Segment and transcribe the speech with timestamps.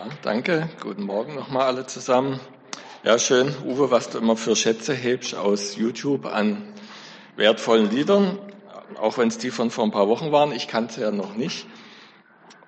[0.00, 0.70] Ja, danke.
[0.80, 2.40] Guten Morgen nochmal alle zusammen.
[3.04, 6.72] Ja, schön, Uwe, was du immer für Schätze hebst aus YouTube an
[7.36, 8.38] wertvollen Liedern,
[8.98, 10.52] auch wenn es die von vor ein paar Wochen waren.
[10.52, 11.66] Ich kannte sie ja noch nicht.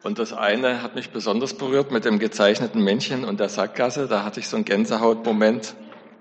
[0.03, 4.09] Und das eine hat mich besonders berührt mit dem gezeichneten Männchen und der Sackgasse.
[4.09, 5.75] Da hatte ich so einen Gänsehautmoment.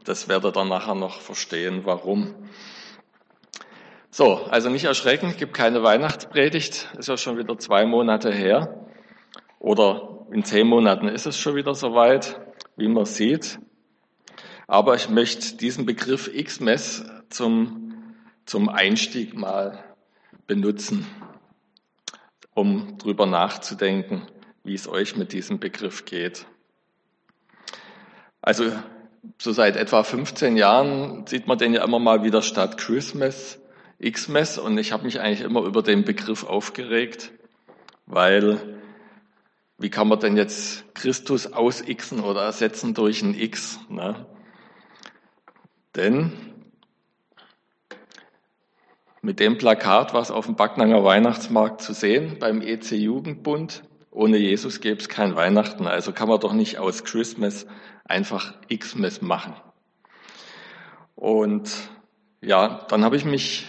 [0.06, 2.36] Das werdet ihr nachher noch verstehen, warum.
[4.12, 6.88] So, also nicht erschrecken, gibt keine Weihnachtspredigt.
[6.98, 8.86] Ist ja schon wieder zwei Monate her.
[9.60, 12.40] Oder in zehn Monaten ist es schon wieder soweit,
[12.78, 13.60] wie man sieht.
[14.68, 19.84] Aber ich möchte diesen Begriff X-Mess zum, zum Einstieg mal
[20.48, 21.06] benutzen,
[22.54, 24.28] um drüber nachzudenken,
[24.64, 26.46] wie es euch mit diesem Begriff geht.
[28.42, 28.72] Also
[29.38, 33.60] so seit etwa 15 Jahren sieht man den ja immer mal wieder statt Christmas,
[34.00, 37.32] X-Mess und ich habe mich eigentlich immer über den Begriff aufgeregt,
[38.08, 38.81] weil
[39.82, 43.80] wie kann man denn jetzt Christus ausixen oder ersetzen durch ein X?
[43.90, 44.28] Ne?
[45.96, 46.34] Denn
[49.24, 54.82] mit dem Plakat, was auf dem Backnanger Weihnachtsmarkt zu sehen, beim EC Jugendbund, ohne Jesus
[54.82, 55.88] gäbe es kein Weihnachten.
[55.88, 57.66] Also kann man doch nicht aus Christmas
[58.06, 59.56] einfach Xmas machen.
[61.16, 61.72] Und
[62.42, 63.68] ja, dann habe ich mich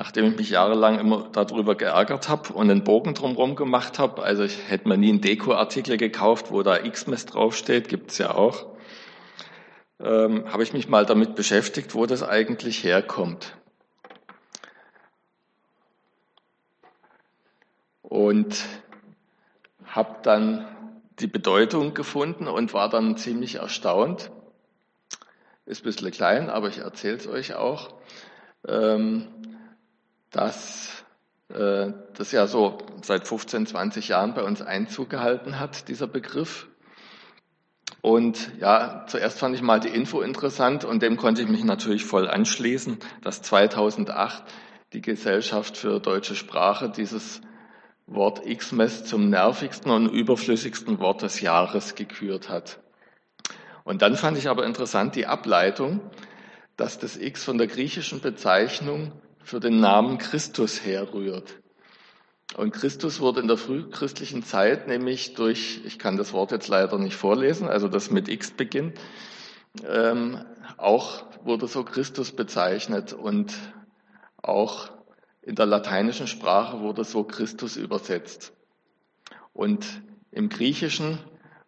[0.00, 4.22] nachdem ich mich jahrelang immer darüber geärgert habe und einen Bogen drumherum gemacht habe.
[4.22, 8.64] Also ich hätte mir nie einen Dekoartikel gekauft, wo da Xmas draufsteht, gibt's ja auch.
[10.02, 13.54] Ähm, habe ich mich mal damit beschäftigt, wo das eigentlich herkommt.
[18.00, 18.64] Und
[19.84, 20.66] habe dann
[21.18, 24.30] die Bedeutung gefunden und war dann ziemlich erstaunt.
[25.66, 27.92] Ist ein bisschen klein, aber ich erzähle es euch auch.
[28.66, 29.28] Ähm,
[30.30, 31.04] dass
[31.48, 36.68] äh, das ja so seit 15, 20 Jahren bei uns Einzug gehalten hat, dieser Begriff.
[38.02, 42.04] Und ja, zuerst fand ich mal die Info interessant und dem konnte ich mich natürlich
[42.04, 44.42] voll anschließen, dass 2008
[44.92, 47.42] die Gesellschaft für deutsche Sprache dieses
[48.06, 52.80] Wort Xmas zum nervigsten und überflüssigsten Wort des Jahres gekürt hat.
[53.84, 56.00] Und dann fand ich aber interessant die Ableitung,
[56.76, 59.12] dass das X von der griechischen Bezeichnung
[59.42, 61.60] für den Namen Christus herrührt.
[62.56, 66.98] Und Christus wurde in der frühchristlichen Zeit nämlich durch, ich kann das Wort jetzt leider
[66.98, 68.98] nicht vorlesen, also das mit X beginnt,
[69.86, 70.44] ähm,
[70.76, 73.54] auch wurde so Christus bezeichnet und
[74.42, 74.90] auch
[75.42, 78.52] in der lateinischen Sprache wurde so Christus übersetzt.
[79.52, 80.02] Und
[80.32, 81.18] im Griechischen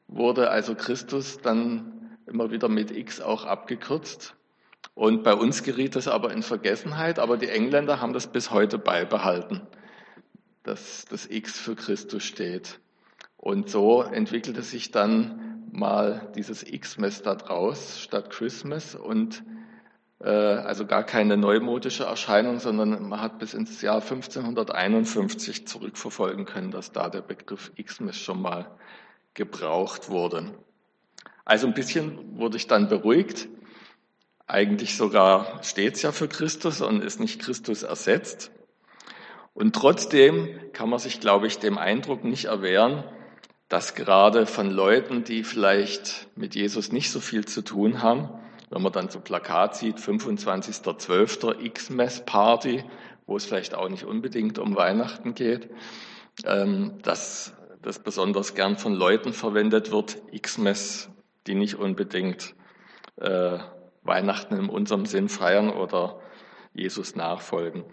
[0.09, 4.35] wurde also Christus dann immer wieder mit X auch abgekürzt.
[4.95, 8.79] Und bei uns geriet das aber in Vergessenheit, aber die Engländer haben das bis heute
[8.79, 9.63] beibehalten,
[10.65, 12.81] dass das X für Christus steht.
[13.37, 19.43] Und so entwickelte sich dann mal dieses X-Mess da draus statt Christmas und
[20.21, 26.71] äh, also gar keine neumodische Erscheinung, sondern man hat bis ins Jahr 1551 zurückverfolgen können,
[26.71, 28.71] dass da der Begriff X-Mess schon mal
[29.35, 30.55] gebraucht wurde.
[31.45, 33.49] Also ein bisschen wurde ich dann beruhigt.
[34.47, 38.51] Eigentlich sogar steht ja für Christus und ist nicht Christus ersetzt.
[39.55, 43.05] Und trotzdem kann man sich, glaube ich, dem Eindruck nicht erwehren,
[43.69, 48.29] dass gerade von Leuten, die vielleicht mit Jesus nicht so viel zu tun haben,
[48.71, 51.61] wenn man dann so Plakat sieht, 25.12.
[51.61, 52.85] X-Mess-Party,
[53.27, 55.71] wo es vielleicht auch nicht unbedingt um Weihnachten geht,
[56.45, 61.11] ähm, dass das besonders gern von Leuten verwendet wird, X-Mess,
[61.47, 62.55] die nicht unbedingt
[63.17, 63.59] äh,
[64.03, 66.21] Weihnachten in unserem Sinn feiern oder
[66.75, 67.85] Jesus nachfolgen.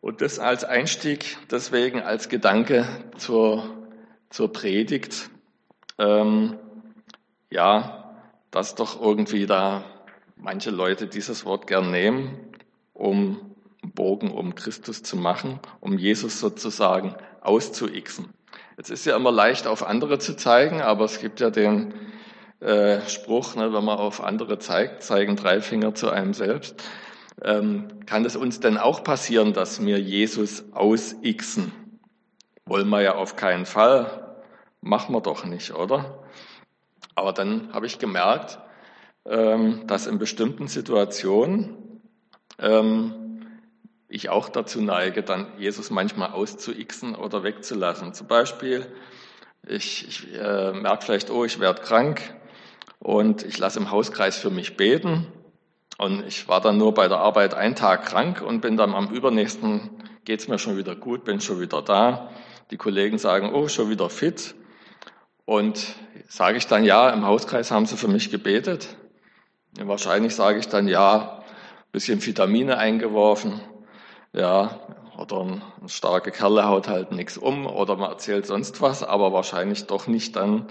[0.00, 2.86] Und das als Einstieg, deswegen als Gedanke
[3.18, 3.64] zur,
[4.30, 5.30] zur Predigt,
[5.98, 6.58] ähm,
[7.50, 8.14] ja,
[8.50, 9.84] dass doch irgendwie da
[10.36, 12.38] manche Leute dieses Wort gern nehmen,
[12.94, 18.28] um einen Bogen um Christus zu machen, um Jesus sozusagen auszuixen.
[18.76, 21.92] Jetzt ist ja immer leicht auf andere zu zeigen, aber es gibt ja den
[22.60, 26.82] äh, Spruch, ne, wenn man auf andere zeigt, zeigen drei Finger zu einem selbst.
[27.42, 31.72] Ähm, kann es uns denn auch passieren, dass wir Jesus ausixen?
[32.66, 34.36] Wollen wir ja auf keinen Fall.
[34.82, 36.22] Machen wir doch nicht, oder?
[37.14, 38.58] Aber dann habe ich gemerkt,
[39.24, 42.00] ähm, dass in bestimmten Situationen
[42.58, 43.46] ähm,
[44.08, 48.12] ich auch dazu neige, dann Jesus manchmal auszuixen oder wegzulassen.
[48.12, 48.86] Zum Beispiel,
[49.66, 52.20] ich, ich äh, merke vielleicht, oh, ich werde krank
[53.00, 55.26] und ich lasse im Hauskreis für mich beten.
[55.98, 59.10] Und ich war dann nur bei der Arbeit einen Tag krank und bin dann am
[59.10, 59.90] übernächsten,
[60.24, 62.30] geht's mir schon wieder gut, bin schon wieder da.
[62.70, 64.54] Die Kollegen sagen, oh, schon wieder fit.
[65.44, 65.94] Und
[66.28, 68.96] sage ich dann, ja, im Hauskreis haben sie für mich gebetet.
[69.78, 71.42] Wahrscheinlich sage ich dann, ja,
[71.92, 73.60] bisschen Vitamine eingeworfen,
[74.32, 74.78] ja,
[75.18, 79.32] oder ein, ein starker Kerl haut halt nichts um oder man erzählt sonst was, aber
[79.32, 80.66] wahrscheinlich doch nicht dann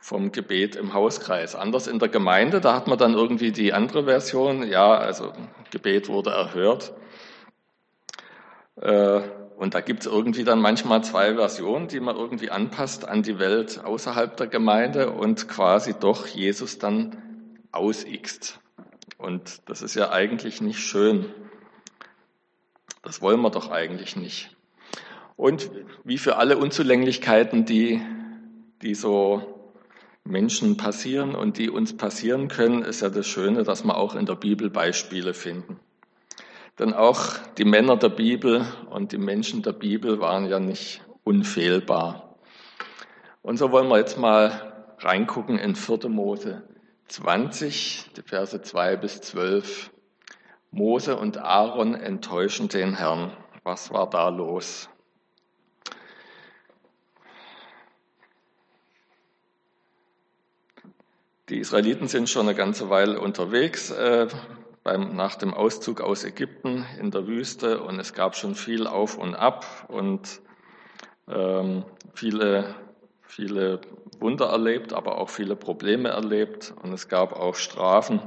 [0.00, 1.54] vom Gebet im Hauskreis.
[1.54, 5.32] Anders in der Gemeinde, da hat man dann irgendwie die andere Version, ja, also
[5.70, 6.94] Gebet wurde erhört.
[8.76, 9.20] Äh,
[9.56, 13.38] und da gibt es irgendwie dann manchmal zwei Versionen, die man irgendwie anpasst an die
[13.38, 18.58] Welt außerhalb der Gemeinde und quasi doch Jesus dann ausixt.
[19.18, 21.26] Und das ist ja eigentlich nicht schön.
[23.02, 24.56] Das wollen wir doch eigentlich nicht.
[25.36, 25.70] Und
[26.04, 28.00] wie für alle Unzulänglichkeiten, die,
[28.80, 29.59] die so
[30.30, 34.26] Menschen passieren und die uns passieren können, ist ja das Schöne, dass wir auch in
[34.26, 35.78] der Bibel Beispiele finden.
[36.78, 42.36] Denn auch die Männer der Bibel und die Menschen der Bibel waren ja nicht unfehlbar.
[43.42, 46.08] Und so wollen wir jetzt mal reingucken in 4.
[46.08, 46.62] Mose
[47.08, 49.90] 20, die Verse 2 bis 12.
[50.70, 53.32] Mose und Aaron enttäuschen den Herrn.
[53.64, 54.88] Was war da los?
[61.50, 63.90] Die Israeliten sind schon eine ganze Weile unterwegs.
[63.90, 64.28] Äh,
[64.84, 69.18] beim, nach dem Auszug aus Ägypten in der Wüste und es gab schon viel auf
[69.18, 70.40] und ab und
[71.28, 72.76] ähm, viele,
[73.22, 73.80] viele
[74.20, 78.20] Wunder erlebt, aber auch viele Probleme erlebt und es gab auch Strafen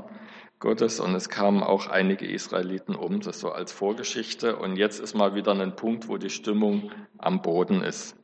[0.60, 5.16] Gottes und es kamen auch einige Israeliten um, das so als Vorgeschichte und jetzt ist
[5.16, 8.18] mal wieder ein Punkt, wo die Stimmung am Boden ist.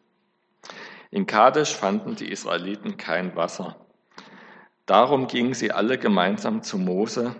[1.09, 3.88] In Kadesh fanden die Israeliten kein Wasser.
[4.89, 7.35] Darum gingen sie alle gemeinsam zu Mose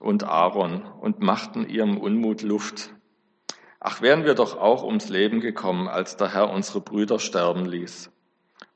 [0.00, 2.88] und Aaron und machten ihrem Unmut Luft.
[3.80, 8.10] Ach, wären wir doch auch ums Leben gekommen, als der Herr unsere Brüder sterben ließ.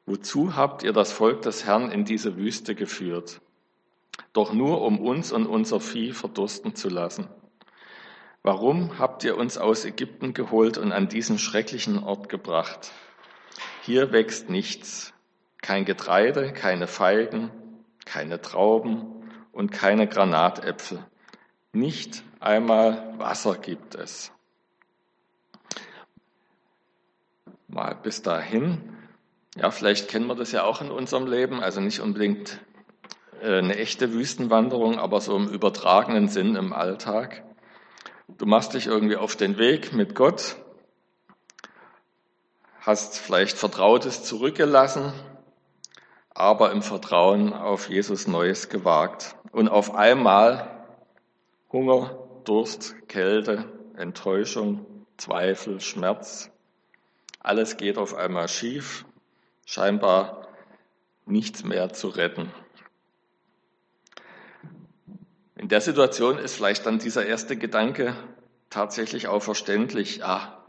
[0.05, 3.40] Wozu habt ihr das Volk des Herrn in diese Wüste geführt?
[4.34, 7.26] Doch nur um uns und unser Vieh verdursten zu lassen.
[8.43, 12.90] Warum habt ihr uns aus Ägypten geholt und an diesen schrecklichen Ort gebracht?
[13.81, 15.14] Hier wächst nichts,
[15.62, 17.50] kein Getreide, keine Feigen,
[18.11, 19.07] keine Trauben
[19.53, 20.99] und keine Granatäpfel.
[21.73, 24.33] Nicht einmal Wasser gibt es.
[27.69, 28.97] Mal bis dahin.
[29.55, 31.61] Ja, vielleicht kennen wir das ja auch in unserem Leben.
[31.61, 32.59] Also nicht unbedingt
[33.43, 37.45] äh, eine echte Wüstenwanderung, aber so im übertragenen Sinn im Alltag.
[38.27, 40.56] Du machst dich irgendwie auf den Weg mit Gott,
[42.81, 45.13] hast vielleicht Vertrautes zurückgelassen,
[46.41, 49.37] aber im Vertrauen auf Jesus Neues gewagt.
[49.53, 50.87] Und auf einmal
[51.71, 54.87] Hunger, Durst, Kälte, Enttäuschung,
[55.19, 56.51] Zweifel, Schmerz.
[57.41, 59.05] Alles geht auf einmal schief,
[59.67, 60.49] scheinbar
[61.27, 62.51] nichts mehr zu retten.
[65.57, 68.17] In der Situation ist vielleicht dann dieser erste Gedanke
[68.71, 70.25] tatsächlich auch verständlich.
[70.25, 70.65] Ah,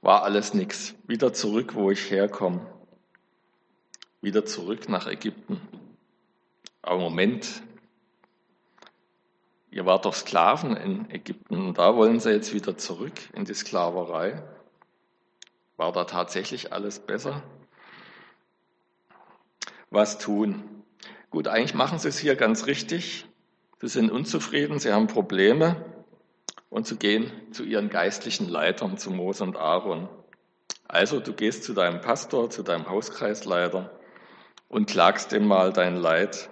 [0.00, 0.94] war alles nichts.
[1.06, 2.77] Wieder zurück, wo ich herkomme.
[4.20, 5.60] Wieder zurück nach Ägypten.
[6.82, 7.62] Aber Moment,
[9.70, 13.54] Ihr wart doch Sklaven in Ägypten und da wollen sie jetzt wieder zurück in die
[13.54, 14.42] Sklaverei.
[15.76, 17.42] War da tatsächlich alles besser?
[19.90, 20.64] Was tun?
[21.30, 23.26] Gut, eigentlich machen sie es hier ganz richtig.
[23.80, 25.84] Sie sind unzufrieden, sie haben Probleme
[26.70, 30.08] und sie gehen zu ihren geistlichen Leitern, zu Mose und Aaron.
[30.88, 33.97] Also du gehst zu deinem Pastor, zu deinem Hauskreisleiter
[34.68, 36.50] und klagst dem mal dein Leid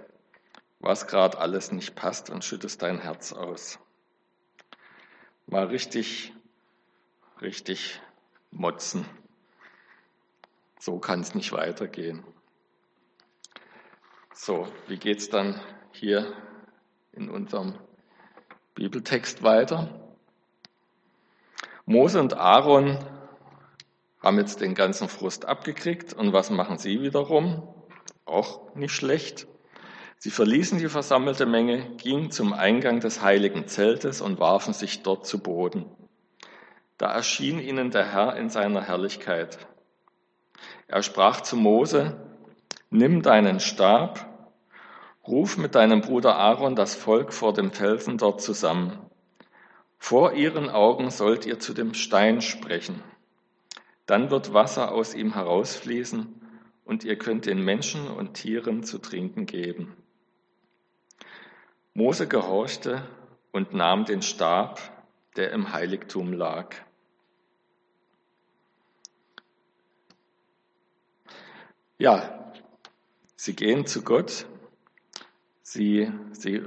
[0.87, 3.79] was gerade alles nicht passt und schüttest dein Herz aus.
[5.47, 6.33] Mal richtig,
[7.41, 8.01] richtig
[8.51, 9.05] motzen.
[10.79, 12.25] So kann es nicht weitergehen.
[14.33, 15.61] So, wie geht es dann
[15.93, 16.33] hier
[17.13, 17.75] in unserem
[18.75, 20.15] Bibeltext weiter?
[21.87, 22.99] Mose und Aaron
[24.23, 27.76] haben jetzt den ganzen Frust abgekriegt und was machen sie wiederum?
[28.27, 29.47] Auch nicht schlecht.
[30.19, 35.27] Sie verließen die versammelte Menge, gingen zum Eingang des heiligen Zeltes und warfen sich dort
[35.27, 35.87] zu Boden.
[36.99, 39.59] Da erschien ihnen der Herr in seiner Herrlichkeit.
[40.89, 42.17] Er sprach zu Mose,
[42.91, 44.29] nimm deinen Stab,
[45.27, 48.99] ruf mit deinem Bruder Aaron das Volk vor dem Felsen dort zusammen.
[49.99, 53.03] Vor ihren Augen sollt ihr zu dem Stein sprechen.
[54.07, 56.46] Dann wird Wasser aus ihm herausfließen
[56.87, 59.95] und ihr könnt den Menschen und Tieren zu trinken geben.
[61.93, 63.07] Mose gehorchte
[63.53, 64.81] und nahm den Stab,
[65.37, 66.75] der im Heiligtum lag.
[71.99, 72.53] Ja,
[73.35, 74.47] sie gehen zu Gott,
[75.63, 76.63] sie, sie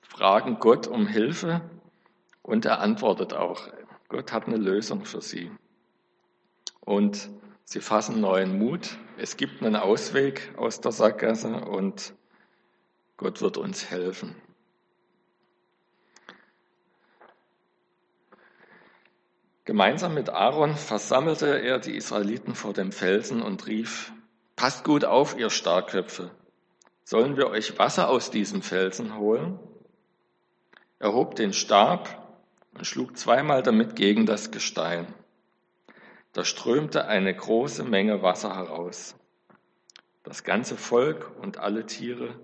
[0.00, 1.60] fragen Gott um Hilfe
[2.42, 3.68] und er antwortet auch.
[4.08, 5.50] Gott hat eine Lösung für sie.
[6.80, 7.28] Und
[7.64, 8.96] sie fassen neuen Mut.
[9.18, 12.12] Es gibt einen Ausweg aus der Sackgasse und
[13.16, 14.36] Gott wird uns helfen.
[19.64, 24.12] Gemeinsam mit Aaron versammelte er die Israeliten vor dem Felsen und rief,
[24.54, 26.30] Passt gut auf, ihr Starkköpfe.
[27.02, 29.58] Sollen wir euch Wasser aus diesem Felsen holen?
[30.98, 32.26] Er hob den Stab
[32.74, 35.12] und schlug zweimal damit gegen das Gestein.
[36.36, 39.14] Da strömte eine große Menge Wasser heraus.
[40.22, 42.38] Das ganze Volk und alle Tiere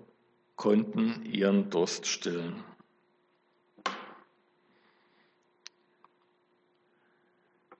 [0.55, 2.63] konnten ihren Durst stillen.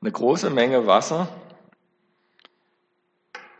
[0.01, 1.29] Eine große Menge Wasser,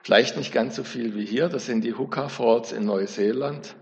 [0.04, 3.76] vielleicht nicht ganz so viel wie hier, das sind die Hooker Forts in Neuseeland.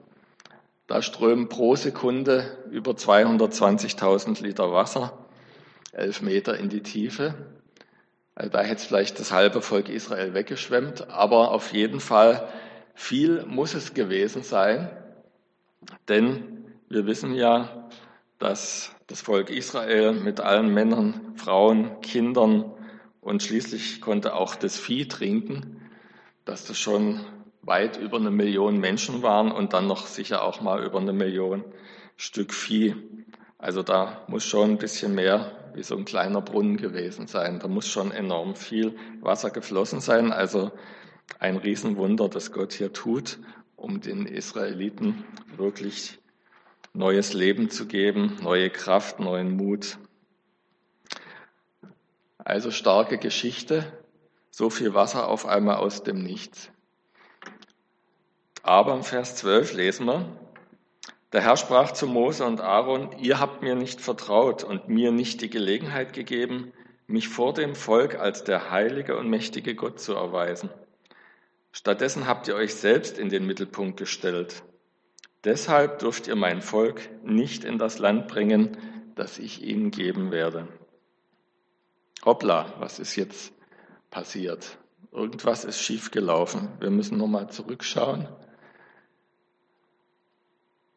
[0.87, 5.27] Da strömen pro Sekunde über 220.000 Liter Wasser,
[5.91, 7.60] elf Meter in die Tiefe.
[8.35, 12.47] Also da hätte es vielleicht das halbe Volk Israel weggeschwemmt, aber auf jeden Fall
[12.93, 14.89] viel muss es gewesen sein,
[16.07, 17.89] denn wir wissen ja,
[18.39, 22.71] dass das Volk Israel mit allen Männern, Frauen, Kindern
[23.19, 25.81] und schließlich konnte auch das Vieh trinken,
[26.45, 27.19] dass das schon
[27.61, 31.63] weit über eine Million Menschen waren und dann noch sicher auch mal über eine Million
[32.17, 32.95] Stück Vieh.
[33.61, 37.59] Also da muss schon ein bisschen mehr wie so ein kleiner Brunnen gewesen sein.
[37.59, 40.33] Da muss schon enorm viel Wasser geflossen sein.
[40.33, 40.71] Also
[41.37, 43.37] ein Riesenwunder, das Gott hier tut,
[43.75, 45.23] um den Israeliten
[45.57, 46.17] wirklich
[46.93, 49.99] neues Leben zu geben, neue Kraft, neuen Mut.
[52.39, 53.85] Also starke Geschichte,
[54.49, 56.71] so viel Wasser auf einmal aus dem Nichts.
[58.63, 60.25] Aber im Vers 12 lesen wir,
[61.33, 65.41] der Herr sprach zu Mose und Aaron, ihr habt mir nicht vertraut und mir nicht
[65.41, 66.73] die Gelegenheit gegeben,
[67.07, 70.69] mich vor dem Volk als der heilige und mächtige Gott zu erweisen.
[71.71, 74.63] Stattdessen habt ihr euch selbst in den Mittelpunkt gestellt.
[75.43, 78.77] Deshalb dürft ihr mein Volk nicht in das Land bringen,
[79.15, 80.67] das ich ihnen geben werde.
[82.23, 83.53] Hoppla, was ist jetzt
[84.09, 84.77] passiert?
[85.11, 86.69] Irgendwas ist schiefgelaufen.
[86.79, 88.27] Wir müssen nochmal zurückschauen.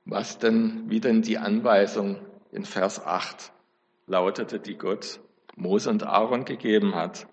[0.05, 2.19] Was denn, wie denn die Anweisung
[2.53, 3.53] in Vers 8
[4.07, 5.21] lautete, die Gott
[5.57, 7.27] Mose und Aaron gegeben hat.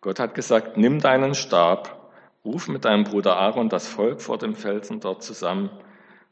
[0.00, 2.00] Gott hat gesagt, nimm deinen Stab
[2.44, 5.70] Ruf mit deinem Bruder Aaron das Volk vor dem Felsen dort zusammen.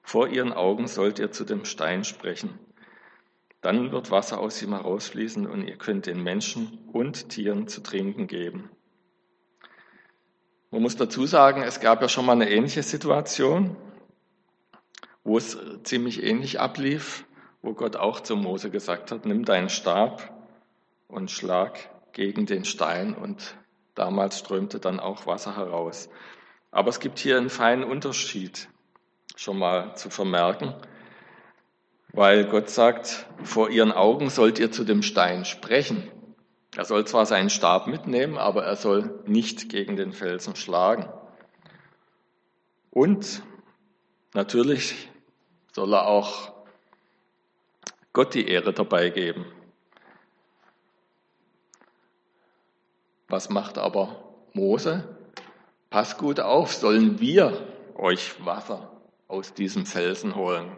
[0.03, 2.59] Vor ihren Augen sollt ihr zu dem Stein sprechen.
[3.61, 8.27] Dann wird Wasser aus ihm herausfließen und ihr könnt den Menschen und Tieren zu trinken
[8.27, 8.71] geben.
[10.71, 13.77] Man muss dazu sagen, es gab ja schon mal eine ähnliche Situation,
[15.29, 17.25] wo es ziemlich ähnlich ablief,
[17.63, 20.33] wo Gott auch zu Mose gesagt hat, nimm deinen Stab
[21.07, 23.57] und schlag gegen den Stein und
[23.99, 26.09] Damals strömte dann auch Wasser heraus.
[26.71, 28.69] Aber es gibt hier einen feinen Unterschied
[29.35, 30.73] schon mal zu vermerken,
[32.13, 36.09] weil Gott sagt, vor ihren Augen sollt ihr zu dem Stein sprechen.
[36.77, 41.09] Er soll zwar seinen Stab mitnehmen, aber er soll nicht gegen den Felsen schlagen.
[42.91, 43.43] Und
[44.33, 45.11] natürlich
[45.79, 46.51] soll er auch
[48.13, 49.47] Gott die Ehre dabei geben.
[53.29, 55.17] Was macht aber Mose?
[55.89, 58.91] Pass gut auf, sollen wir euch Wasser
[59.29, 60.77] aus diesem Felsen holen?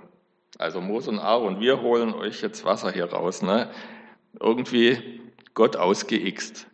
[0.58, 3.40] Also Mose und Aaron, wir holen euch jetzt Wasser hier raus.
[3.40, 3.70] Ne?
[4.38, 5.22] Irgendwie
[5.54, 6.66] Gott ausgeixt.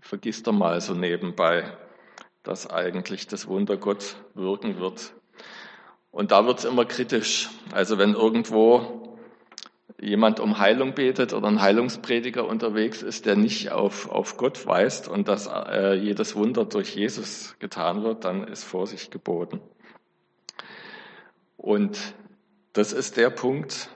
[0.00, 1.78] Vergisst er mal so nebenbei,
[2.42, 5.12] dass eigentlich das Wunder Gott wirken wird.
[6.10, 7.48] Und da wird es immer kritisch.
[7.72, 9.00] Also wenn irgendwo
[10.00, 15.08] jemand um Heilung betet oder ein Heilungsprediger unterwegs ist, der nicht auf, auf Gott weist
[15.08, 19.60] und dass äh, jedes Wunder durch Jesus getan wird, dann ist Vorsicht geboten.
[21.56, 21.98] Und
[22.72, 23.90] das ist der Punkt,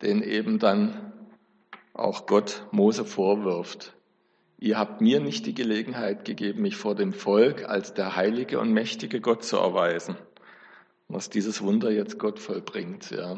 [0.00, 1.12] den eben dann
[1.92, 3.94] auch Gott Mose vorwirft.
[4.58, 8.72] Ihr habt mir nicht die Gelegenheit gegeben, mich vor dem Volk als der heilige und
[8.72, 10.16] mächtige Gott zu erweisen.
[11.08, 13.10] Was dieses Wunder jetzt Gott vollbringt.
[13.10, 13.36] Ja.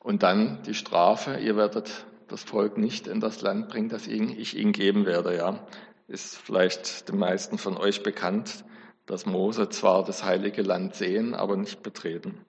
[0.00, 4.56] Und dann die Strafe, ihr werdet das Volk nicht in das Land bringen, das ich
[4.56, 5.36] ihnen geben werde.
[5.36, 5.66] Ja,
[6.06, 8.64] ist vielleicht den meisten von euch bekannt,
[9.06, 12.44] dass Mose zwar das heilige Land sehen, aber nicht betreten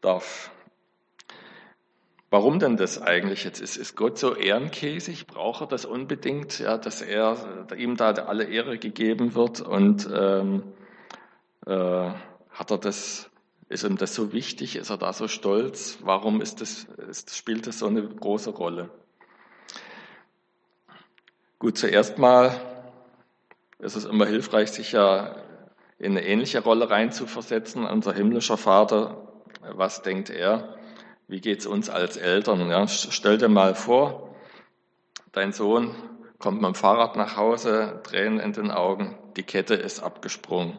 [0.00, 0.50] darf.
[2.30, 3.60] Warum denn das eigentlich jetzt?
[3.60, 5.26] Ist, ist Gott so ehrenkäsig?
[5.26, 9.60] Braucht er das unbedingt, ja, dass er ihm da alle Ehre gegeben wird?
[9.60, 10.81] Und ähm, äh,
[11.66, 13.30] hat er das,
[13.68, 14.76] ist ihm das so wichtig?
[14.76, 15.98] Ist er da so stolz?
[16.02, 18.90] Warum ist das, ist, spielt das so eine große Rolle?
[21.58, 22.60] Gut, zuerst mal
[23.78, 25.36] ist es immer hilfreich, sich ja
[25.98, 27.84] in eine ähnliche Rolle reinzuversetzen.
[27.84, 29.28] Unser himmlischer Vater,
[29.60, 30.76] was denkt er?
[31.28, 32.68] Wie geht's uns als Eltern?
[32.68, 34.34] Ja, stell dir mal vor,
[35.30, 35.94] dein Sohn
[36.38, 40.78] kommt mit dem Fahrrad nach Hause, Tränen in den Augen, die Kette ist abgesprungen.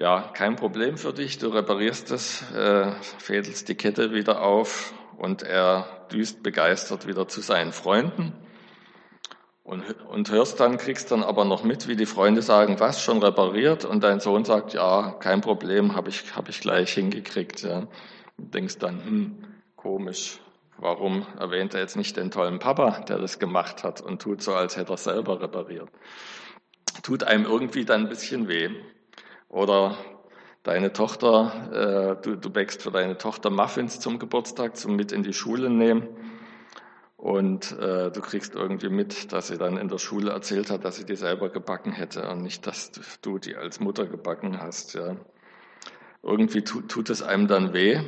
[0.00, 5.42] Ja, kein Problem für dich, du reparierst es, äh, fädelst die Kette wieder auf und
[5.42, 8.32] er düst begeistert wieder zu seinen Freunden.
[9.62, 13.22] Und, und hörst dann, kriegst dann aber noch mit, wie die Freunde sagen, was, schon
[13.22, 13.84] repariert?
[13.84, 17.62] Und dein Sohn sagt, ja, kein Problem, habe ich, hab ich gleich hingekriegt.
[17.62, 17.86] Ja
[18.40, 19.44] denkst dann, hm,
[19.76, 20.38] komisch,
[20.78, 24.54] warum erwähnt er jetzt nicht den tollen Papa, der das gemacht hat und tut so,
[24.54, 25.90] als hätte er selber repariert.
[27.02, 28.70] Tut einem irgendwie dann ein bisschen weh.
[29.50, 29.96] Oder
[30.62, 35.24] deine Tochter, äh, du, du bäckst für deine Tochter Muffins zum Geburtstag, zum mit in
[35.24, 36.08] die Schule nehmen.
[37.16, 40.96] Und äh, du kriegst irgendwie mit, dass sie dann in der Schule erzählt hat, dass
[40.96, 44.94] sie die selber gebacken hätte und nicht, dass du die als Mutter gebacken hast.
[44.94, 45.16] Ja.
[46.22, 48.00] Irgendwie tut, tut es einem dann weh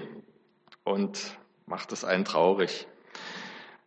[0.85, 2.87] und macht es einen traurig.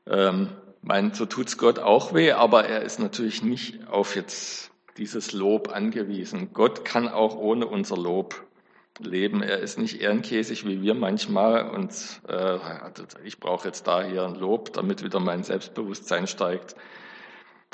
[0.06, 0.50] Ähm,
[0.82, 5.70] mein, so tut's Gott auch weh, aber er ist natürlich nicht auf jetzt dieses Lob
[5.74, 6.52] angewiesen.
[6.54, 8.46] Gott kann auch ohne unser Lob
[9.00, 9.42] leben.
[9.42, 12.58] Er ist nicht ehrenkäsig wie wir manchmal und äh,
[13.24, 16.76] ich brauche jetzt da hier ein Lob, damit wieder mein Selbstbewusstsein steigt.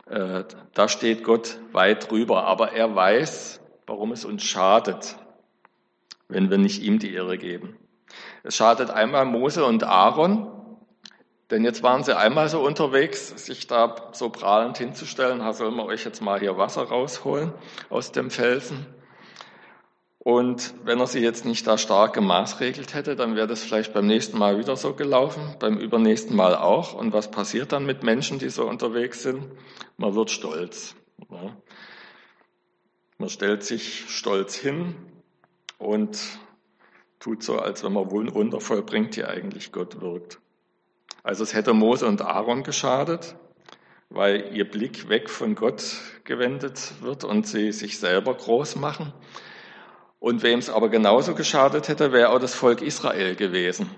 [0.07, 5.15] Äh, da steht Gott weit drüber, aber er weiß, warum es uns schadet,
[6.27, 7.77] wenn wir nicht ihm die Ehre geben.
[8.43, 10.47] Es schadet einmal Mose und Aaron,
[11.51, 15.85] denn jetzt waren sie einmal so unterwegs, sich da so prahlend hinzustellen, ha, sollen wir
[15.85, 17.53] euch jetzt mal hier Wasser rausholen
[17.89, 18.85] aus dem Felsen.
[20.23, 24.05] Und wenn er sie jetzt nicht da stark gemaßregelt hätte, dann wäre das vielleicht beim
[24.05, 26.93] nächsten Mal wieder so gelaufen, beim übernächsten Mal auch.
[26.93, 29.43] Und was passiert dann mit Menschen, die so unterwegs sind?
[29.97, 30.95] Man wird stolz.
[31.29, 31.57] Ja.
[33.17, 34.95] Man stellt sich stolz hin
[35.79, 36.19] und
[37.19, 40.39] tut so, als wenn man Wunder vollbringt, die eigentlich Gott wirkt.
[41.23, 43.35] Also es hätte Mose und Aaron geschadet,
[44.09, 45.83] weil ihr Blick weg von Gott
[46.23, 49.13] gewendet wird und sie sich selber groß machen.
[50.19, 53.89] Und wem es aber genauso geschadet hätte, wäre auch das Volk Israel gewesen.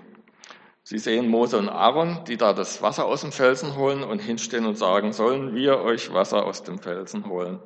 [0.82, 4.66] Sie sehen Mose und Aaron, die da das Wasser aus dem Felsen holen und hinstehen
[4.66, 7.58] und sagen, sollen wir euch Wasser aus dem Felsen holen?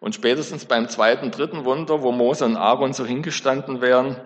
[0.00, 4.16] Und spätestens beim zweiten, dritten Wunder, wo Mose und Aaron so hingestanden wären,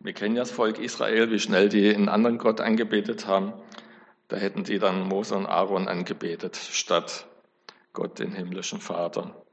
[0.00, 3.52] wir kennen ja das Volk Israel, wie schnell die einen anderen Gott angebetet haben.
[4.28, 7.26] Da hätten die dann Mose und Aaron angebetet, statt
[7.92, 9.44] Gott, den himmlischen Vater.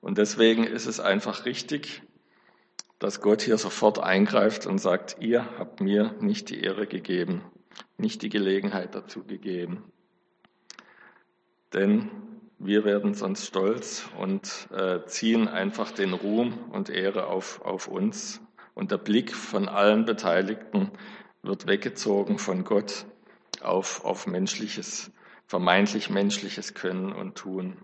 [0.00, 2.02] Und deswegen ist es einfach richtig,
[2.98, 7.42] dass Gott hier sofort eingreift und sagt, ihr habt mir nicht die Ehre gegeben,
[7.96, 9.84] nicht die Gelegenheit dazu gegeben.
[11.72, 12.10] Denn
[12.58, 18.40] wir werden sonst stolz und äh, ziehen einfach den Ruhm und Ehre auf, auf uns
[18.74, 20.90] und der Blick von allen Beteiligten
[21.42, 23.04] wird weggezogen von Gott
[23.60, 25.10] auf, auf menschliches,
[25.46, 27.76] vermeintlich menschliches Können und Tun.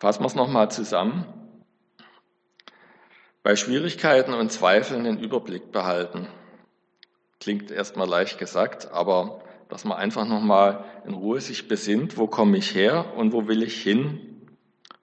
[0.00, 1.26] Fassen wir es nochmal zusammen.
[3.42, 6.28] Bei Schwierigkeiten und Zweifeln den Überblick behalten.
[7.40, 12.56] Klingt erstmal leicht gesagt, aber dass man einfach nochmal in Ruhe sich besinnt, wo komme
[12.56, 14.46] ich her und wo will ich hin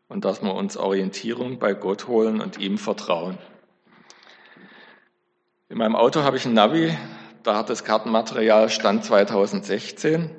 [0.08, 3.38] und dass wir uns Orientierung bei Gott holen und ihm vertrauen.
[5.70, 6.96] In meinem Auto habe ich ein Navi,
[7.44, 10.30] da hat das Kartenmaterial Stand 2016.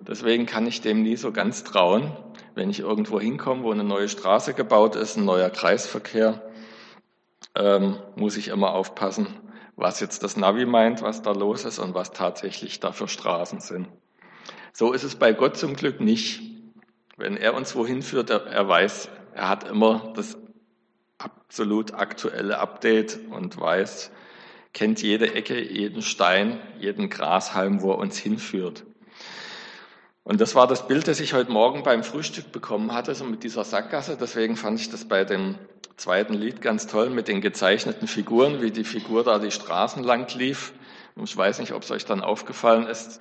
[0.00, 2.12] Deswegen kann ich dem nie so ganz trauen.
[2.54, 6.42] Wenn ich irgendwo hinkomme, wo eine neue Straße gebaut ist, ein neuer Kreisverkehr,
[7.56, 9.28] ähm, muss ich immer aufpassen,
[9.76, 13.60] was jetzt das Navi meint, was da los ist und was tatsächlich da für Straßen
[13.60, 13.88] sind.
[14.72, 16.40] So ist es bei Gott zum Glück nicht.
[17.16, 20.36] Wenn er uns wohin führt, er, weiß, er hat immer das
[21.18, 24.10] absolut aktuelle Update und weiß,
[24.72, 28.84] kennt jede Ecke, jeden Stein, jeden Grashalm, wo er uns hinführt.
[30.24, 33.44] Und das war das Bild, das ich heute Morgen beim Frühstück bekommen hatte, so mit
[33.44, 34.16] dieser Sackgasse.
[34.18, 35.56] Deswegen fand ich das bei dem
[35.96, 40.34] zweiten Lied ganz toll mit den gezeichneten Figuren, wie die Figur da die Straßen lang
[40.34, 40.72] lief.
[41.14, 43.20] Und ich weiß nicht, ob es euch dann aufgefallen ist,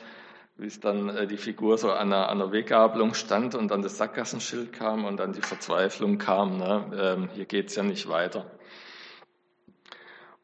[0.56, 3.82] wie es dann äh, die Figur so an einer, an einer Weggabelung stand und dann
[3.82, 6.58] das Sackgassenschild kam und dann die Verzweiflung kam.
[6.58, 6.86] Ne?
[6.98, 8.46] Ähm, hier geht's ja nicht weiter.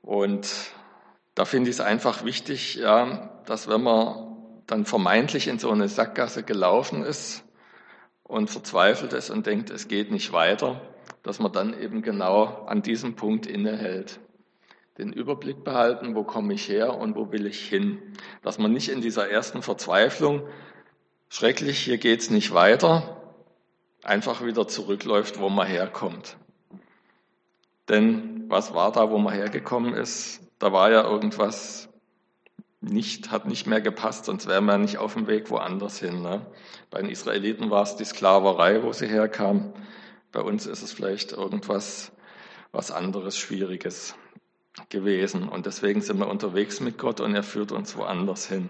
[0.01, 0.49] Und
[1.35, 4.28] da finde ich es einfach wichtig, ja, dass wenn man
[4.69, 7.43] dann vermeintlich in so eine Sackgasse gelaufen ist
[8.23, 10.79] und verzweifelt ist und denkt, es geht nicht weiter,
[11.23, 14.19] dass man dann eben genau an diesem Punkt innehält.
[14.99, 17.99] Den Überblick behalten, wo komme ich her und wo will ich hin.
[18.43, 20.47] Dass man nicht in dieser ersten Verzweiflung,
[21.29, 23.33] schrecklich, hier geht's nicht weiter,
[24.03, 26.37] einfach wieder zurückläuft, wo man herkommt.
[27.87, 30.41] Denn was war da, wo man hergekommen ist?
[30.59, 31.88] Da war ja irgendwas
[32.81, 36.21] nicht, hat nicht mehr gepasst, sonst wären wir nicht auf dem Weg woanders hin.
[36.21, 36.45] Ne?
[36.89, 39.73] Bei den Israeliten war es die Sklaverei, wo sie herkamen.
[40.31, 42.11] Bei uns ist es vielleicht irgendwas,
[42.71, 44.15] was anderes, Schwieriges
[44.89, 45.49] gewesen.
[45.49, 48.69] Und deswegen sind wir unterwegs mit Gott und er führt uns woanders hin.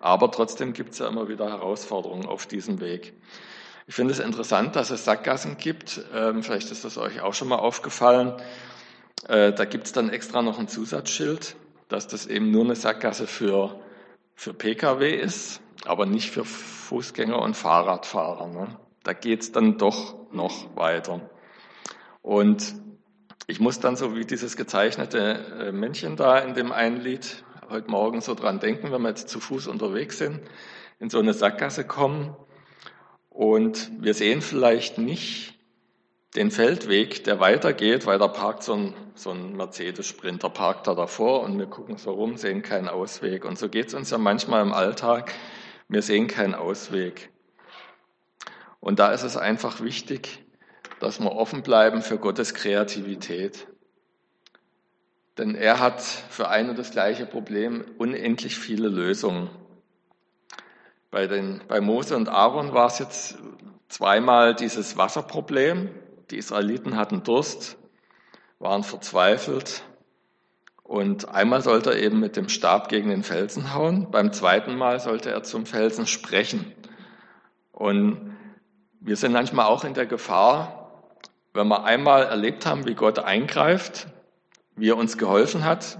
[0.00, 3.14] Aber trotzdem gibt es ja immer wieder Herausforderungen auf diesem Weg.
[3.86, 6.04] Ich finde es interessant, dass es Sackgassen gibt.
[6.12, 8.34] Ähm, vielleicht ist das euch auch schon mal aufgefallen.
[9.28, 11.56] Äh, da gibt es dann extra noch ein Zusatzschild,
[11.88, 13.80] dass das eben nur eine Sackgasse für,
[14.34, 18.48] für Pkw ist, aber nicht für Fußgänger und Fahrradfahrer.
[18.48, 18.76] Ne?
[19.02, 21.30] Da geht es dann doch noch weiter.
[22.22, 22.74] Und
[23.46, 25.18] ich muss dann so wie dieses gezeichnete
[25.68, 29.28] äh, Männchen da in dem einen Lied heute Morgen so dran denken, wenn wir jetzt
[29.28, 30.40] zu Fuß unterwegs sind,
[30.98, 32.36] in so eine Sackgasse kommen
[33.28, 35.55] und wir sehen vielleicht nicht
[36.34, 41.42] den Feldweg, der weitergeht, weil da parkt so ein, so ein Mercedes-Sprinter, parkt da davor
[41.42, 43.44] und wir gucken so rum, sehen keinen Ausweg.
[43.44, 45.32] Und so geht es uns ja manchmal im Alltag,
[45.88, 47.30] wir sehen keinen Ausweg.
[48.80, 50.44] Und da ist es einfach wichtig,
[51.00, 53.66] dass wir offen bleiben für Gottes Kreativität.
[55.38, 59.50] Denn er hat für ein und das gleiche Problem unendlich viele Lösungen.
[61.10, 63.38] Bei, den, bei Mose und Aaron war es jetzt
[63.88, 65.90] zweimal dieses Wasserproblem.
[66.30, 67.76] Die Israeliten hatten Durst,
[68.58, 69.82] waren verzweifelt.
[70.82, 74.10] Und einmal sollte er eben mit dem Stab gegen den Felsen hauen.
[74.10, 76.72] Beim zweiten Mal sollte er zum Felsen sprechen.
[77.72, 78.36] Und
[79.00, 80.90] wir sind manchmal auch in der Gefahr,
[81.52, 84.08] wenn wir einmal erlebt haben, wie Gott eingreift,
[84.76, 85.98] wie er uns geholfen hat,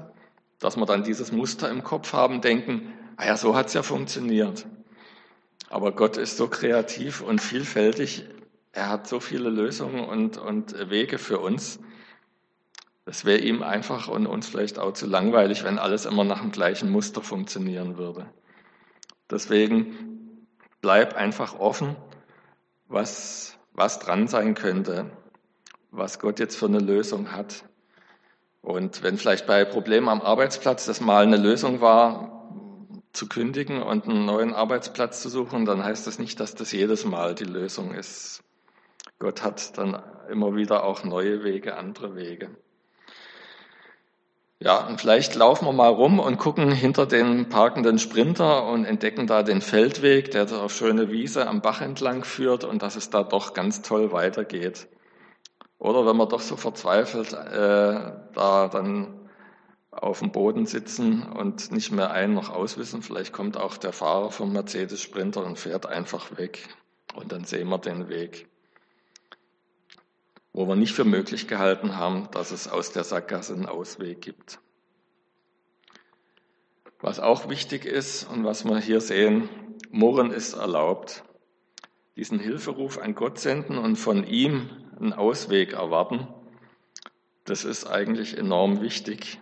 [0.58, 4.66] dass wir dann dieses Muster im Kopf haben, denken, ah ja, so hat's ja funktioniert.
[5.68, 8.24] Aber Gott ist so kreativ und vielfältig.
[8.76, 11.80] Er hat so viele Lösungen und, und Wege für uns.
[13.06, 16.52] Es wäre ihm einfach und uns vielleicht auch zu langweilig, wenn alles immer nach dem
[16.52, 18.26] gleichen Muster funktionieren würde.
[19.30, 20.46] Deswegen
[20.82, 21.96] bleib einfach offen
[22.86, 25.10] was, was dran sein könnte,
[25.90, 27.64] was Gott jetzt für eine Lösung hat.
[28.60, 32.46] Und wenn vielleicht bei Problemen am Arbeitsplatz das mal eine Lösung war,
[33.14, 37.06] zu kündigen und einen neuen Arbeitsplatz zu suchen, dann heißt das nicht, dass das jedes
[37.06, 38.42] Mal die Lösung ist.
[39.18, 42.50] Gott hat dann immer wieder auch neue Wege, andere Wege.
[44.58, 49.26] Ja, und vielleicht laufen wir mal rum und gucken hinter den parkenden Sprinter und entdecken
[49.26, 53.22] da den Feldweg, der auf schöne Wiese am Bach entlang führt und dass es da
[53.22, 54.88] doch ganz toll weitergeht.
[55.78, 59.28] Oder wenn wir doch so verzweifelt äh, da dann
[59.90, 64.30] auf dem Boden sitzen und nicht mehr ein noch auswissen, vielleicht kommt auch der Fahrer
[64.30, 66.68] vom Mercedes Sprinter und fährt einfach weg
[67.14, 68.48] und dann sehen wir den Weg
[70.56, 74.58] wo wir nicht für möglich gehalten haben, dass es aus der Sackgasse einen Ausweg gibt.
[76.98, 79.50] Was auch wichtig ist und was wir hier sehen,
[79.90, 81.24] Murren ist erlaubt.
[82.16, 86.26] Diesen Hilferuf an Gott senden und von ihm einen Ausweg erwarten,
[87.44, 89.38] das ist eigentlich enorm wichtig.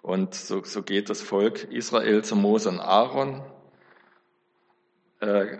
[0.00, 3.42] Und so, so geht das Volk Israel zu Mose und Aaron,
[5.20, 5.58] äh,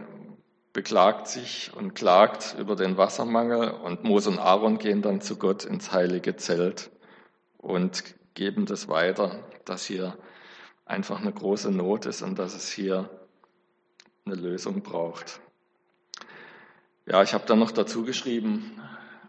[0.80, 5.66] beklagt sich und klagt über den Wassermangel und Mose und Aaron gehen dann zu Gott
[5.66, 6.90] ins heilige Zelt
[7.58, 10.16] und geben das weiter, dass hier
[10.86, 13.10] einfach eine große Not ist und dass es hier
[14.24, 15.40] eine Lösung braucht.
[17.04, 18.80] Ja, ich habe dann noch dazu geschrieben,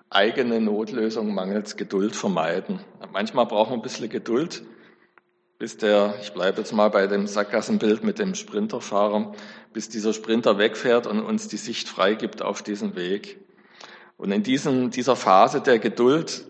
[0.09, 2.79] eigene Notlösung mangels Geduld vermeiden.
[3.11, 4.63] Manchmal braucht man ein bisschen Geduld,
[5.61, 9.33] bis der, ich bleibe jetzt mal bei dem Sackgassenbild mit dem Sprinterfahrer,
[9.73, 13.39] bis dieser Sprinter wegfährt und uns die Sicht freigibt auf diesen Weg.
[14.17, 16.45] Und in diesen, dieser Phase der Geduld,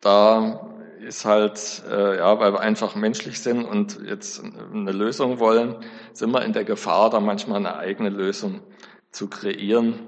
[0.00, 0.70] da
[1.04, 4.40] ist halt, äh, ja, weil wir einfach menschlich sind und jetzt
[4.72, 5.74] eine Lösung wollen,
[6.12, 8.60] sind wir in der Gefahr, da manchmal eine eigene Lösung
[9.10, 9.98] zu kreieren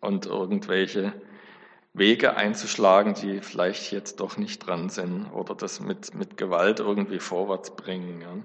[0.00, 1.12] und irgendwelche
[1.92, 7.18] Wege einzuschlagen, die vielleicht jetzt doch nicht dran sind oder das mit, mit Gewalt irgendwie
[7.18, 8.20] vorwärts bringen.
[8.20, 8.36] Ja.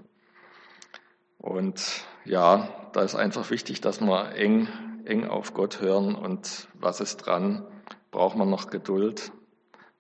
[1.38, 4.68] Und ja, da ist einfach wichtig, dass wir eng,
[5.06, 7.66] eng auf Gott hören und was ist dran?
[8.10, 9.32] Braucht man noch Geduld?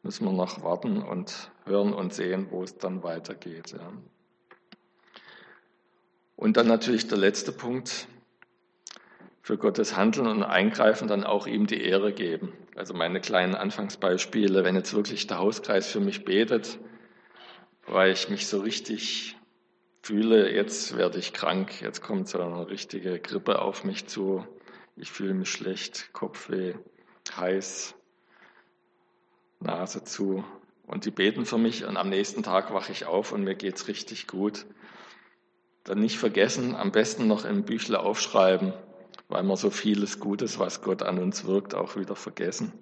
[0.01, 3.73] Müssen wir noch warten und hören und sehen, wo es dann weitergeht.
[3.73, 3.91] Ja.
[6.35, 8.07] Und dann natürlich der letzte Punkt,
[9.41, 12.51] für Gottes Handeln und Eingreifen dann auch ihm die Ehre geben.
[12.75, 16.77] Also meine kleinen Anfangsbeispiele, wenn jetzt wirklich der Hauskreis für mich betet,
[17.87, 19.37] weil ich mich so richtig
[20.01, 24.45] fühle, jetzt werde ich krank, jetzt kommt so eine richtige Grippe auf mich zu,
[24.97, 26.75] ich fühle mich schlecht, Kopfweh,
[27.33, 27.95] heiß,
[29.61, 30.43] Nase zu.
[30.85, 33.87] Und die beten für mich und am nächsten Tag wache ich auf und mir geht's
[33.87, 34.65] richtig gut.
[35.85, 38.73] Dann nicht vergessen, am besten noch im Büchle aufschreiben,
[39.27, 42.73] weil wir so vieles Gutes, was Gott an uns wirkt, auch wieder vergessen.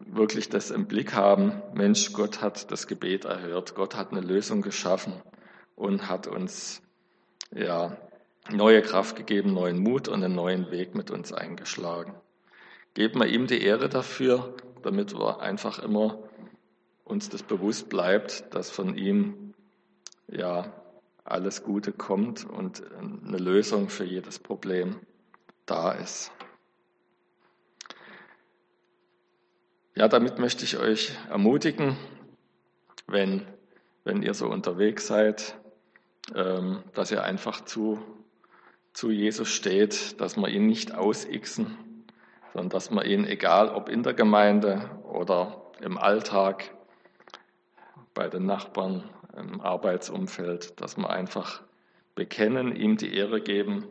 [0.00, 4.62] Wirklich das im Blick haben, Mensch, Gott hat das Gebet erhört, Gott hat eine Lösung
[4.62, 5.14] geschaffen
[5.76, 6.82] und hat uns
[7.54, 7.96] ja
[8.50, 12.14] neue Kraft gegeben, neuen Mut und einen neuen Weg mit uns eingeschlagen.
[12.94, 16.18] Geben wir ihm die Ehre dafür, damit wir einfach immer
[17.04, 19.54] uns das bewusst bleibt, dass von ihm
[20.28, 20.72] ja
[21.24, 25.00] alles Gute kommt und eine Lösung für jedes Problem
[25.66, 26.30] da ist.
[29.94, 31.96] Ja, damit möchte ich euch ermutigen,
[33.06, 33.46] wenn,
[34.02, 35.56] wenn ihr so unterwegs seid,
[36.34, 38.02] ähm, dass ihr einfach zu,
[38.92, 42.04] zu Jesus steht, dass wir ihn nicht ausixen,
[42.52, 46.74] sondern dass wir ihn, egal ob in der Gemeinde oder im Alltag,
[48.14, 49.04] bei den Nachbarn,
[49.36, 51.62] im Arbeitsumfeld, dass wir einfach
[52.14, 53.86] bekennen, ihm die Ehre geben,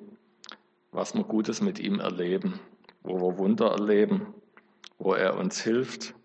[0.91, 2.59] was wir Gutes mit ihm erleben,
[3.01, 4.33] wo wir Wunder erleben,
[4.97, 6.15] wo er uns hilft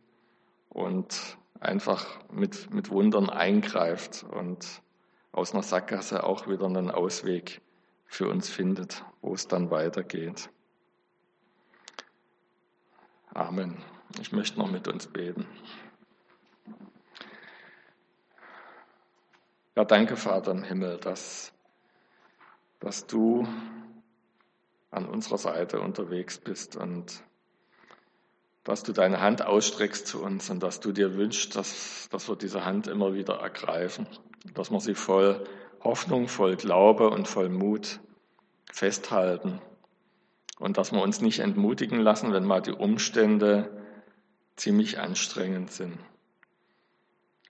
[0.68, 4.82] und einfach mit, mit Wundern eingreift und
[5.32, 7.60] aus einer Sackgasse auch wieder einen Ausweg
[8.06, 10.50] für uns findet, wo es dann weitergeht.
[13.34, 13.76] Amen.
[14.20, 15.46] Ich möchte noch mit uns beten.
[19.78, 21.52] Ja, danke, Vater im Himmel, dass,
[22.80, 23.46] dass du
[24.90, 27.22] an unserer Seite unterwegs bist und
[28.64, 32.34] dass du deine Hand ausstreckst zu uns und dass du dir wünschst, dass, dass wir
[32.34, 34.08] diese Hand immer wieder ergreifen,
[34.52, 35.44] dass wir sie voll
[35.84, 38.00] Hoffnung, voll Glaube und voll Mut
[38.72, 39.60] festhalten.
[40.58, 43.70] Und dass wir uns nicht entmutigen lassen, wenn mal die Umstände
[44.56, 46.00] ziemlich anstrengend sind.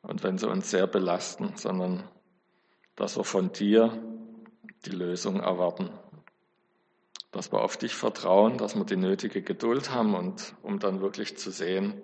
[0.03, 2.05] Und wenn sie uns sehr belasten, sondern
[2.99, 3.97] dass wir von dir
[4.85, 5.91] die Lösung erwarten.
[7.31, 11.39] Dass wir auf dich vertrauen, dass wir die nötige Geduld haben und um dann wirklich
[11.39, 12.03] zu sehen,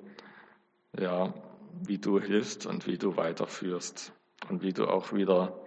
[0.96, 1.34] ja,
[1.82, 4.12] wie du hilfst und wie du weiterführst
[4.48, 5.58] und wie du auch wieder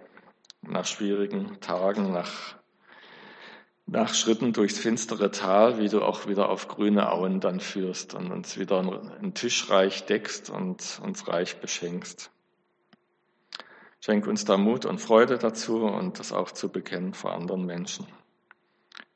[0.62, 2.56] nach schwierigen Tagen, nach,
[3.84, 8.32] nach Schritten durchs finstere Tal, wie du auch wieder auf grüne Auen dann führst und
[8.32, 8.78] uns wieder
[9.20, 12.30] ein Tischreich deckst und uns reich beschenkst.
[14.00, 18.06] Schenk uns da Mut und Freude dazu und das auch zu bekennen vor anderen Menschen.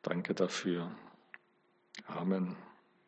[0.02, 0.90] Danke dafür.
[2.06, 2.56] Amen.